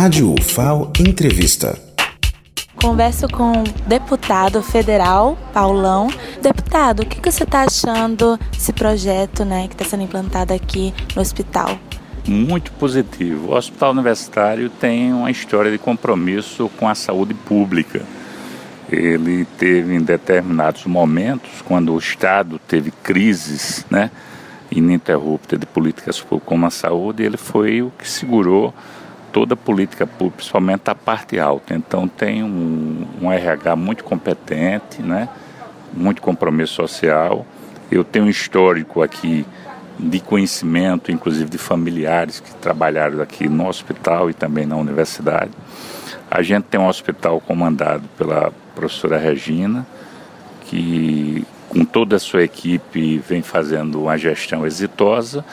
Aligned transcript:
Rádio 0.00 0.32
UFAO 0.32 0.90
Entrevista. 0.98 1.78
Converso 2.82 3.28
com 3.28 3.52
o 3.52 3.64
deputado 3.86 4.62
federal, 4.62 5.36
Paulão. 5.52 6.08
Deputado, 6.40 7.02
o 7.02 7.06
que, 7.06 7.30
você 7.30 7.44
está 7.44 7.64
achando 7.64 8.38
desse 8.50 8.72
projeto 8.72 9.44
né, 9.44 9.68
que 9.68 9.74
está 9.74 9.84
sendo 9.84 10.04
implantado 10.04 10.54
aqui 10.54 10.94
no 11.14 11.20
hospital? 11.20 11.78
Muito 12.26 12.72
positivo. 12.72 13.48
O 13.48 13.54
Hospital 13.54 13.90
Universitário 13.90 14.70
tem 14.70 15.12
uma 15.12 15.30
história 15.30 15.70
de 15.70 15.76
compromisso 15.76 16.70
com 16.78 16.88
a 16.88 16.94
saúde 16.94 17.34
pública. 17.34 18.00
Ele 18.90 19.44
teve 19.58 19.94
em 19.94 20.00
determinados 20.00 20.86
momentos, 20.86 21.60
quando 21.66 21.92
o 21.92 21.98
Estado 21.98 22.58
teve 22.66 22.90
crises 23.02 23.84
né, 23.90 24.10
ininterruptas 24.70 25.60
de 25.60 25.66
políticas 25.66 26.18
públicas 26.18 26.48
como 26.48 26.64
a 26.64 26.70
saúde, 26.70 27.22
ele 27.22 27.36
foi 27.36 27.82
o 27.82 27.92
que 27.98 28.08
segurou 28.08 28.72
toda 29.32 29.54
a 29.54 29.56
política 29.56 30.06
pública, 30.06 30.36
principalmente 30.36 30.82
a 30.86 30.94
parte 30.94 31.38
alta. 31.38 31.74
Então 31.74 32.06
tem 32.06 32.42
um, 32.42 33.06
um 33.22 33.32
RH 33.32 33.76
muito 33.76 34.04
competente, 34.04 35.02
né? 35.02 35.28
muito 35.92 36.22
compromisso 36.22 36.74
social. 36.74 37.46
Eu 37.90 38.04
tenho 38.04 38.26
um 38.26 38.28
histórico 38.28 39.02
aqui 39.02 39.44
de 39.98 40.20
conhecimento, 40.20 41.12
inclusive 41.12 41.50
de 41.50 41.58
familiares 41.58 42.40
que 42.40 42.54
trabalharam 42.54 43.20
aqui 43.20 43.48
no 43.48 43.68
hospital 43.68 44.30
e 44.30 44.34
também 44.34 44.64
na 44.64 44.76
universidade. 44.76 45.50
A 46.30 46.42
gente 46.42 46.64
tem 46.64 46.80
um 46.80 46.86
hospital 46.86 47.40
comandado 47.40 48.04
pela 48.16 48.52
professora 48.74 49.18
Regina, 49.18 49.86
que 50.66 51.44
com 51.68 51.84
toda 51.84 52.16
a 52.16 52.18
sua 52.18 52.42
equipe 52.42 53.18
vem 53.18 53.42
fazendo 53.42 54.02
uma 54.02 54.16
gestão 54.16 54.64
exitosa 54.64 55.44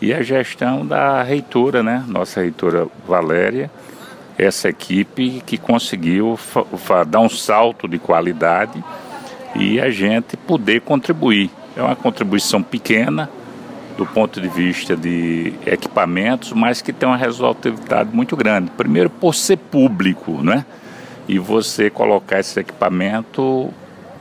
e 0.00 0.12
a 0.14 0.22
gestão 0.22 0.86
da 0.86 1.22
reitora, 1.22 1.82
né? 1.82 2.04
Nossa 2.06 2.40
reitora 2.40 2.86
Valéria, 3.06 3.70
essa 4.36 4.68
equipe 4.68 5.42
que 5.44 5.58
conseguiu 5.58 6.38
dar 7.08 7.20
um 7.20 7.28
salto 7.28 7.88
de 7.88 7.98
qualidade 7.98 8.82
e 9.56 9.80
a 9.80 9.90
gente 9.90 10.36
poder 10.36 10.82
contribuir. 10.82 11.50
É 11.76 11.82
uma 11.82 11.96
contribuição 11.96 12.62
pequena 12.62 13.28
do 13.96 14.06
ponto 14.06 14.40
de 14.40 14.46
vista 14.46 14.96
de 14.96 15.52
equipamentos, 15.66 16.52
mas 16.52 16.80
que 16.80 16.92
tem 16.92 17.08
uma 17.08 17.16
resultatividade 17.16 18.10
muito 18.14 18.36
grande. 18.36 18.70
Primeiro, 18.76 19.10
por 19.10 19.34
ser 19.34 19.56
público, 19.56 20.42
né? 20.42 20.64
E 21.26 21.38
você 21.38 21.90
colocar 21.90 22.38
esse 22.38 22.60
equipamento 22.60 23.70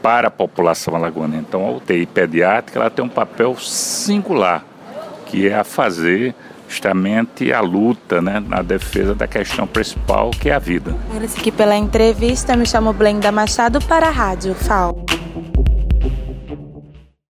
para 0.02 0.30
a 0.30 0.32
população 0.32 0.96
alagoana. 0.96 1.38
Então, 1.38 1.66
a 1.68 1.72
UTI 1.72 2.08
pediátrica 2.08 2.80
ela 2.80 2.90
tem 2.90 3.06
um 3.06 3.10
papel 3.10 3.56
singular 3.56 4.66
que 5.30 5.48
é 5.48 5.56
a 5.56 5.64
fazer 5.64 6.34
justamente 6.68 7.52
a 7.54 7.62
luta 7.62 8.22
né, 8.22 8.44
na 8.46 8.62
defesa 8.62 9.16
da 9.16 9.28
questão 9.28 9.66
principal, 9.66 10.32
que 10.32 10.50
é 10.50 10.54
a 10.54 10.60
vida. 10.60 10.96
Agradeço 11.10 11.40
aqui 11.40 11.52
pela 11.52 11.76
entrevista. 11.76 12.56
Me 12.56 12.66
chamo 12.66 12.92
Blenda 12.92 13.32
Machado 13.32 13.80
para 13.80 14.08
a 14.08 14.12
Rádio 14.12 14.54
FAO. 14.54 15.17